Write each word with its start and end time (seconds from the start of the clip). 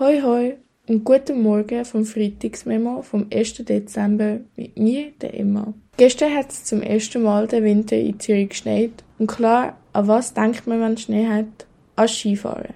Hoi 0.00 0.20
hoi 0.22 0.56
und 0.86 1.02
guten 1.02 1.42
Morgen 1.42 1.84
vom 1.84 2.04
Freitagsmemo 2.04 3.02
vom 3.02 3.26
1. 3.34 3.54
Dezember 3.64 4.38
mit 4.54 4.78
mir, 4.78 5.10
der 5.20 5.34
Emma. 5.34 5.74
Gestern 5.96 6.36
hat 6.36 6.52
es 6.52 6.66
zum 6.66 6.82
ersten 6.82 7.20
Mal 7.20 7.48
den 7.48 7.64
Winter 7.64 7.96
in 7.96 8.20
Zürich 8.20 8.50
geschneit 8.50 8.92
und 9.18 9.26
klar, 9.26 9.76
an 9.92 10.06
was 10.06 10.34
denkt 10.34 10.68
man, 10.68 10.80
wenn 10.80 10.98
Schnee 10.98 11.26
hat? 11.26 11.66
An 11.96 12.06
Skifahren. 12.06 12.74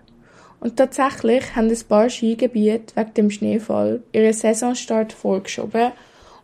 Und 0.59 0.77
tatsächlich 0.77 1.55
haben 1.55 1.69
ein 1.69 1.79
paar 1.89 2.11
Skigebiete 2.11 2.97
wegen 2.97 3.15
dem 3.15 3.31
Schneefall 3.31 4.03
ihren 4.11 4.33
Saisonstart 4.33 5.13
vorgeschoben 5.13 5.93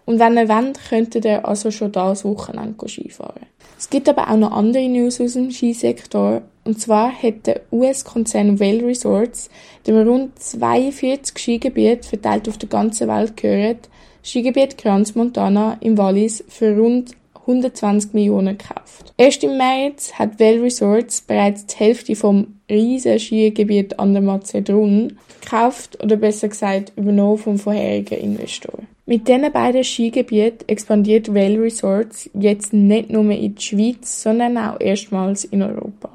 und 0.09 0.19
wenn 0.19 0.39
ihr 0.39 0.49
wollt, 0.49 0.81
könntet 0.89 1.27
ihr 1.27 1.47
also 1.47 1.71
schon 1.71 1.93
das 1.93 2.25
Wochenende 2.25 2.89
Skifahren. 2.89 3.45
Es 3.79 3.91
gibt 3.91 4.09
aber 4.09 4.31
auch 4.31 4.39
noch 4.39 4.53
andere 4.53 4.89
News 4.89 5.21
aus 5.21 5.35
dem 5.35 5.51
Skisektor 5.51 6.41
und 6.65 6.81
zwar 6.81 7.13
hat 7.13 7.47
der 7.47 7.61
US-Konzern 7.71 8.59
Vail 8.59 8.83
Resorts, 8.83 9.51
dem 9.87 9.99
rund 10.09 10.39
42 10.39 11.37
Skigebiete 11.37 12.09
verteilt 12.09 12.49
auf 12.49 12.57
der 12.57 12.71
ganzen 12.71 13.07
Welt 13.07 13.37
gehört, 13.37 13.91
Skigebiet 14.25 14.79
Crans 14.79 15.15
Montana 15.15 15.77
im 15.81 15.99
Wallis 15.99 16.43
für 16.49 16.75
rund 16.75 17.13
120 17.35 18.15
Millionen 18.15 18.57
gekauft. 18.57 19.13
Erst 19.19 19.45
im 19.45 19.59
März 19.59 20.15
hat 20.15 20.41
Vail 20.41 20.63
Resorts 20.63 21.21
bereits 21.21 21.67
die 21.67 21.77
Hälfte 21.77 22.17
vom 22.17 22.55
riesen 22.71 23.19
Skigebiet 23.19 23.99
an 23.99 24.15
der 24.15 24.23
Mazedon 24.23 25.19
gekauft 25.43 26.03
oder 26.03 26.17
besser 26.17 26.49
gesagt 26.49 26.95
übernommen 26.97 27.37
vom 27.37 27.59
vorherigen 27.59 28.19
Investor. 28.19 28.88
Mit 29.09 29.27
diesen 29.27 29.51
beiden 29.51 29.85
Skigebieten 29.85 30.69
expandiert 30.69 31.33
Vail 31.33 31.59
Resorts 31.59 32.29
jetzt 32.35 32.75
nicht 32.75 33.09
nur 33.09 33.25
in 33.31 33.55
die 33.55 33.63
Schweiz, 33.63 34.23
sondern 34.23 34.59
auch 34.59 34.79
erstmals 34.79 35.45
in 35.45 35.63
Europa. 35.63 36.11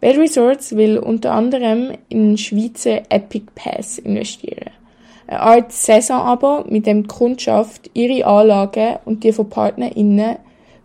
Bell 0.00 0.18
Resorts 0.18 0.74
will 0.74 0.96
unter 0.96 1.32
anderem 1.32 1.90
in 2.08 2.28
den 2.28 2.38
Schweizer 2.38 3.02
Epic 3.10 3.48
Pass 3.54 3.98
investieren. 3.98 4.70
Eine 5.26 5.40
Art 5.40 5.72
Saisonabo, 5.72 6.64
mit 6.70 6.86
dem 6.86 7.02
die 7.02 7.08
Kundschaft 7.08 7.90
ihre 7.92 8.24
Anlagen 8.24 8.96
und 9.04 9.22
die 9.22 9.32
von 9.32 9.50
PartnerInnen 9.50 10.36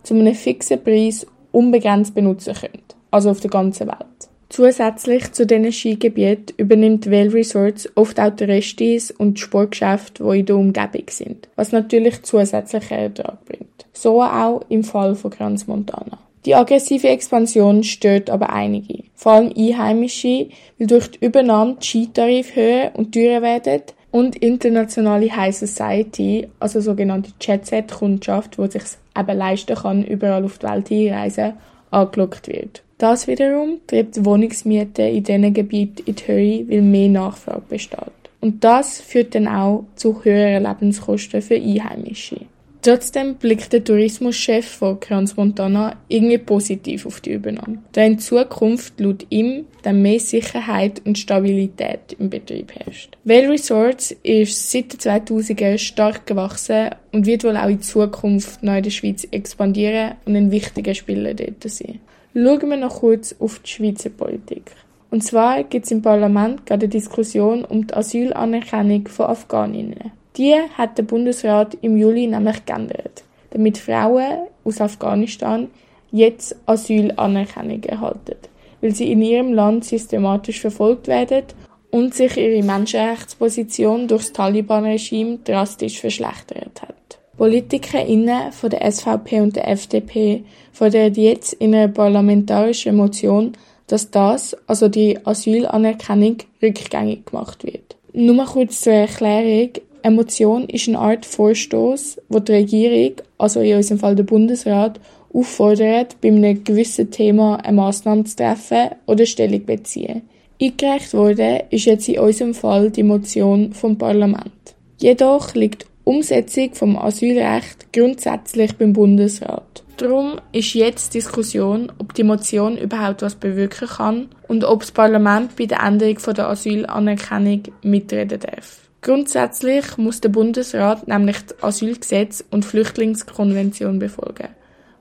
zu 0.02 0.12
einem 0.12 0.34
fixen 0.34 0.84
Preis 0.84 1.26
unbegrenzt 1.50 2.14
benutzen 2.14 2.52
können. 2.52 2.82
Also 3.10 3.30
auf 3.30 3.40
der 3.40 3.48
ganzen 3.48 3.86
Welt. 3.86 4.28
Zusätzlich 4.48 5.32
zu 5.32 5.44
diesen 5.44 5.72
Skigebieten 5.72 6.54
übernimmt 6.56 7.10
Vail 7.10 7.30
Resorts 7.30 7.88
oft 7.96 8.20
auch 8.20 8.30
die 8.30 8.44
Restis 8.44 9.10
und 9.10 9.34
die 9.34 9.42
Sportgeschäfte, 9.42 10.22
die 10.22 10.40
in 10.40 10.46
der 10.46 10.56
Umgebung 10.56 11.04
sind, 11.10 11.48
was 11.56 11.72
natürlich 11.72 12.22
zusätzlichen 12.22 12.96
Ertrag 12.96 13.44
bringt. 13.44 13.86
So 13.92 14.22
auch 14.22 14.60
im 14.68 14.84
Fall 14.84 15.16
von 15.16 15.30
Crans 15.30 15.66
Montana. 15.66 16.18
Die 16.44 16.54
aggressive 16.54 17.08
Expansion 17.08 17.82
stört 17.82 18.30
aber 18.30 18.50
einige, 18.50 19.02
vor 19.16 19.32
allem 19.32 19.52
Einheimische, 19.56 20.48
weil 20.78 20.86
durch 20.86 21.10
die 21.10 21.24
Übernahme 21.24 21.76
die 21.82 21.86
Skitarife 21.86 22.54
höher 22.54 22.90
und 22.94 23.12
teurer 23.12 23.42
werden 23.42 23.82
und 24.12 24.36
internationale 24.36 25.34
High 25.34 25.56
Society, 25.56 26.46
also 26.60 26.80
sogenannte 26.80 27.32
Jet-Set-Kundschaft, 27.40 28.58
die 28.58 28.70
sich 28.70 28.84
eben 29.18 29.36
leisten 29.36 29.74
kann, 29.74 30.04
überall 30.04 30.44
auf 30.44 30.58
die 30.58 30.66
Welt 30.68 30.88
hinreisen, 30.88 31.54
angelockt 31.90 32.46
wird. 32.46 32.82
Das 32.98 33.26
wiederum 33.26 33.80
treibt 33.86 34.16
die 34.16 34.24
Wohnungsmiete 34.24 35.02
in 35.02 35.22
diesen 35.22 35.52
Gebieten 35.52 36.02
in 36.06 36.14
die 36.14 36.26
Höhe, 36.26 36.68
weil 36.68 36.82
mehr 36.82 37.08
Nachfrage 37.08 37.62
besteht. 37.68 38.00
Und 38.40 38.64
das 38.64 39.00
führt 39.00 39.34
dann 39.34 39.48
auch 39.48 39.84
zu 39.96 40.24
höheren 40.24 40.62
Lebenskosten 40.62 41.42
für 41.42 41.56
Einheimische. 41.56 42.46
Trotzdem 42.86 43.34
blickt 43.34 43.72
der 43.72 43.82
Tourismuschef 43.82 44.64
von 44.64 45.00
Crans 45.00 45.36
Montana 45.36 45.96
irgendwie 46.06 46.38
positiv 46.38 47.04
auf 47.04 47.20
die 47.20 47.32
Übernahme, 47.32 47.78
da 47.90 48.04
in 48.04 48.20
Zukunft 48.20 49.00
laut 49.00 49.26
ihm 49.28 49.64
dann 49.82 50.02
mehr 50.02 50.20
Sicherheit 50.20 51.02
und 51.04 51.18
Stabilität 51.18 52.14
im 52.20 52.30
Betrieb 52.30 52.72
herrscht. 52.72 53.16
Vail 53.24 53.50
Resorts 53.50 54.14
ist 54.22 54.70
seit 54.70 54.92
den 54.92 55.00
2000er 55.00 55.78
stark 55.78 56.26
gewachsen 56.26 56.90
und 57.10 57.26
wird 57.26 57.42
wohl 57.42 57.56
auch 57.56 57.68
in 57.68 57.82
Zukunft 57.82 58.62
neu 58.62 58.76
in 58.76 58.84
der 58.84 58.90
Schweiz 58.90 59.26
expandieren 59.32 60.14
und 60.24 60.36
ein 60.36 60.52
wichtiger 60.52 60.94
Spieler 60.94 61.34
dort 61.34 61.68
sein. 61.68 61.98
Schauen 62.38 62.68
wir 62.68 62.76
noch 62.76 63.00
kurz 63.00 63.34
auf 63.38 63.60
die 63.60 63.70
Schweizer 63.70 64.10
Politik. 64.10 64.70
Und 65.10 65.24
zwar 65.24 65.64
gibt 65.64 65.86
es 65.86 65.90
im 65.90 66.02
Parlament 66.02 66.66
gerade 66.66 66.84
eine 66.84 66.90
Diskussion 66.90 67.64
um 67.64 67.86
die 67.86 67.94
Asylanerkennung 67.94 69.08
von 69.08 69.24
Afghaninnen. 69.24 70.12
Die 70.36 70.54
hat 70.76 70.98
der 70.98 71.04
Bundesrat 71.04 71.78
im 71.80 71.96
Juli 71.96 72.26
nämlich 72.26 72.66
geändert, 72.66 73.24
damit 73.52 73.78
Frauen 73.78 74.48
aus 74.64 74.82
Afghanistan 74.82 75.68
jetzt 76.10 76.54
Asylanerkennung 76.66 77.82
erhalten, 77.84 78.36
weil 78.82 78.94
sie 78.94 79.10
in 79.12 79.22
ihrem 79.22 79.54
Land 79.54 79.86
systematisch 79.86 80.60
verfolgt 80.60 81.08
werden 81.08 81.44
und 81.90 82.12
sich 82.12 82.36
ihre 82.36 82.62
Menschenrechtsposition 82.62 84.08
durch 84.08 84.24
das 84.24 84.32
Taliban-Regime 84.34 85.38
drastisch 85.42 85.98
verschlechtert 85.98 86.82
hat. 86.82 86.96
PolitikerInnen 87.36 88.52
von 88.52 88.70
der 88.70 88.90
SVP 88.90 89.40
und 89.40 89.56
der 89.56 89.68
FDP 89.68 90.44
fordern 90.72 91.14
jetzt 91.14 91.52
in 91.54 91.74
einer 91.74 91.88
parlamentarischen 91.88 92.96
Motion, 92.96 93.52
dass 93.86 94.10
das, 94.10 94.56
also 94.66 94.88
die 94.88 95.18
Asylanerkennung, 95.24 96.38
rückgängig 96.62 97.26
gemacht 97.26 97.64
wird. 97.64 97.96
Nur 98.12 98.44
kurz 98.46 98.80
zur 98.80 98.94
Erklärung. 98.94 99.70
Eine 100.02 100.16
Motion 100.16 100.68
ist 100.68 100.88
eine 100.88 100.98
Art 100.98 101.26
Vorstoß, 101.26 102.22
wo 102.28 102.38
die 102.38 102.52
Regierung, 102.52 103.16
also 103.38 103.60
in 103.60 103.76
unserem 103.76 103.98
Fall 103.98 104.14
der 104.14 104.22
Bundesrat, 104.22 105.00
auffordert, 105.34 106.20
bei 106.20 106.28
einem 106.28 106.64
gewissen 106.64 107.10
Thema 107.10 107.56
eine 107.56 107.76
Massnahme 107.76 108.24
zu 108.24 108.36
treffen 108.36 108.90
oder 109.06 109.26
Stellung 109.26 109.60
zu 109.60 109.66
beziehen. 109.66 110.22
Eingereicht 110.60 111.12
wurde 111.12 111.64
ist 111.70 111.84
jetzt 111.84 112.08
in 112.08 112.20
unserem 112.20 112.54
Fall 112.54 112.90
die 112.90 113.02
Motion 113.02 113.72
vom 113.72 113.98
Parlament. 113.98 114.74
Jedoch 114.98 115.54
liegt 115.54 115.86
Umsetzung 116.06 116.72
vom 116.72 116.96
Asylrecht 116.96 117.92
grundsätzlich 117.92 118.76
beim 118.76 118.92
Bundesrat. 118.92 119.82
Darum 119.96 120.40
ist 120.52 120.72
jetzt 120.74 121.14
Diskussion, 121.14 121.90
ob 121.98 122.14
die 122.14 122.22
Motion 122.22 122.78
überhaupt 122.78 123.22
was 123.22 123.34
bewirken 123.34 123.88
kann 123.88 124.28
und 124.46 124.62
ob 124.62 124.82
das 124.82 124.92
Parlament 124.92 125.56
bei 125.56 125.66
der 125.66 125.82
Änderung 125.82 126.16
der 126.16 126.48
Asylanerkennung 126.48 127.64
mitreden 127.82 128.38
darf. 128.38 128.88
Grundsätzlich 129.02 129.96
muss 129.96 130.20
der 130.20 130.28
Bundesrat 130.28 131.08
nämlich 131.08 131.38
das 131.44 131.60
Asylgesetz 131.64 132.44
und 132.52 132.64
Flüchtlingskonvention 132.64 133.98
befolgen. 133.98 134.50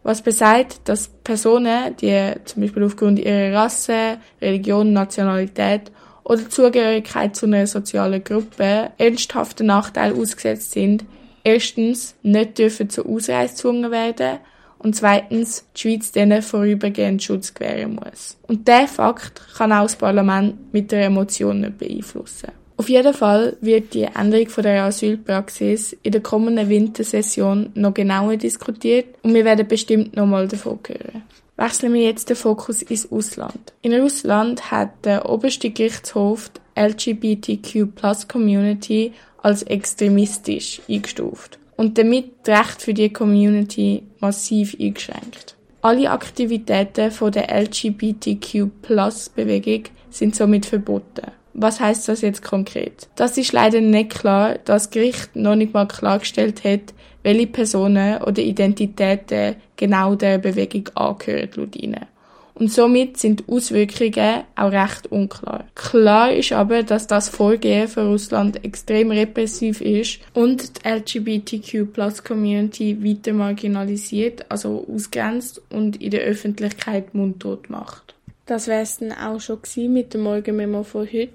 Was 0.02 0.24
besagt, 0.24 0.90
dass 0.90 1.10
Personen, 1.24 1.96
die 1.98 2.34
zum 2.46 2.64
Beispiel 2.64 2.84
aufgrund 2.84 3.20
ihrer 3.20 3.54
Rasse, 3.54 4.18
Religion, 4.42 4.92
Nationalität 4.92 5.92
oder 6.26 6.50
Zugehörigkeit 6.50 7.36
zu 7.36 7.46
einer 7.46 7.68
sozialen 7.68 8.24
Gruppe 8.24 8.92
ernsthaften 8.98 9.68
Nachteil 9.68 10.14
ausgesetzt 10.14 10.72
sind, 10.72 11.06
erstens 11.44 12.16
nicht 12.24 12.58
dürfen 12.58 12.90
zur 12.90 13.06
Ausreise 13.06 13.54
gezwungen 13.54 13.92
werden 13.92 14.40
und 14.80 14.96
zweitens 14.96 15.66
die 15.76 15.82
Schweiz 15.82 16.12
denen 16.12 16.42
vorübergehend 16.42 17.24
Schutz 17.24 17.54
gewähren 17.54 17.96
muss. 17.96 18.38
Und 18.48 18.68
der 18.68 18.88
Fakt 18.88 19.42
kann 19.56 19.72
auch 19.72 19.84
das 19.84 19.96
Parlament 19.96 20.74
mit 20.74 20.92
der 20.92 21.06
Emotion 21.06 21.62
nicht 21.62 21.78
beeinflussen. 21.78 22.52
Auf 22.78 22.90
jeden 22.90 23.14
Fall 23.14 23.56
wird 23.62 23.94
die 23.94 24.04
Änderung 24.04 24.50
von 24.50 24.64
der 24.64 24.84
Asylpraxis 24.84 25.96
in 26.04 26.12
der 26.12 26.20
kommenden 26.22 26.68
Wintersession 26.68 27.70
noch 27.74 27.94
genauer 27.94 28.36
diskutiert 28.36 29.16
und 29.24 29.34
wir 29.34 29.46
werden 29.46 29.66
bestimmt 29.68 30.14
noch 30.16 30.26
mal 30.26 30.46
davon 30.48 30.80
hören. 30.88 31.24
Wechseln 31.56 31.94
wir 31.94 32.04
jetzt 32.04 32.30
den 32.30 32.36
Fokus 32.36 32.82
ins 32.82 33.10
Ausland. 33.10 33.72
In 33.82 33.94
Russland 33.94 34.72
hat 34.72 35.06
der 35.06 35.30
oberste 35.30 35.70
Gerichtshof 35.70 36.50
die 36.50 36.60
LGBTQ-Plus-Community 36.82 39.14
als 39.42 39.64
extremistisch 39.64 40.82
eingestuft 40.90 41.58
und 41.78 41.98
damit 41.98 42.32
das 42.44 42.60
Recht 42.60 42.82
für 42.82 42.94
die 42.94 43.14
Community 43.14 44.04
massiv 44.20 44.76
eingeschränkt. 44.78 45.56
Alle 45.82 46.12
Aktivitäten 46.12 47.10
von 47.12 47.32
der 47.32 47.50
LGBTQ-Plus-Bewegung 47.62 49.84
sind 50.10 50.36
somit 50.36 50.66
verboten. 50.66 51.32
Was 51.58 51.80
heißt 51.80 52.10
das 52.10 52.20
jetzt 52.20 52.44
konkret? 52.44 53.08
Das 53.16 53.38
ist 53.38 53.54
leider 53.54 53.80
nicht 53.80 54.10
klar, 54.10 54.56
da 54.66 54.74
das 54.74 54.90
Gericht 54.90 55.38
noch 55.38 55.56
nicht 55.56 55.74
mal 55.74 55.88
klargestellt 55.88 56.66
hat, 56.66 56.94
welche 57.24 57.48
Personen 57.48 58.22
oder 58.22 58.42
Identitäten 58.42 59.56
genau 59.78 60.16
der 60.16 60.38
Bewegung 60.38 60.90
angehören 60.96 61.50
laut 61.56 61.78
ihnen. 61.78 62.08
Und 62.56 62.72
somit 62.72 63.18
sind 63.18 63.48
Auswirkungen 63.48 64.44
auch 64.56 64.72
recht 64.72 65.12
unklar. 65.12 65.66
Klar 65.76 66.34
ist 66.34 66.52
aber, 66.52 66.84
dass 66.84 67.08
das 67.08 67.30
Vorgehen 67.30 67.88
von 67.88 68.08
Russland 68.08 68.64
extrem 68.64 69.12
repressiv 69.12 69.80
ist 69.80 70.20
und 70.34 70.84
die 70.84 70.90
LGBTQ-Plus-Community 70.90 73.04
weiter 73.04 73.34
marginalisiert, 73.34 74.46
also 74.50 74.86
ausgrenzt 74.94 75.62
und 75.70 76.02
in 76.02 76.12
der 76.12 76.22
Öffentlichkeit 76.22 77.14
mundtot 77.14 77.70
macht. 77.70 78.15
Das 78.46 78.68
wäre 78.68 78.82
es 78.82 78.98
dann 78.98 79.12
auch 79.12 79.40
schon 79.40 79.60
mit 79.92 80.14
dem 80.14 80.22
Morgenmemo 80.22 80.84
von 80.84 81.08
heute. 81.08 81.30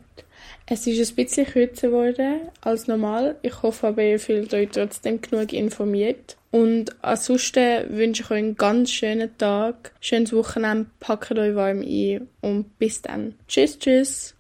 Es 0.67 0.87
ist 0.87 1.11
ein 1.11 1.17
bisschen 1.17 1.47
kürzer 1.47 1.89
geworden 1.89 2.43
als 2.61 2.87
normal. 2.87 3.37
Ich 3.43 3.63
hoffe 3.63 3.89
aber, 3.89 4.03
ihr 4.03 4.21
fühlt 4.21 4.55
euch 4.55 4.69
trotzdem 4.71 5.21
genug 5.21 5.53
informiert. 5.53 6.37
Und 6.53 6.95
ansonsten 7.03 7.97
wünsche 7.97 8.23
ich 8.23 8.31
euch 8.31 8.39
einen 8.39 8.57
ganz 8.57 8.91
schönen 8.91 9.37
Tag, 9.39 9.93
schönes 10.01 10.33
Wochenende, 10.33 10.87
packt 11.01 11.33
euch 11.33 11.55
warm 11.55 11.81
ein 11.81 12.29
und 12.41 12.79
bis 12.79 13.03
dann. 13.03 13.35
Tschüss, 13.49 13.79
tschüss! 13.79 14.35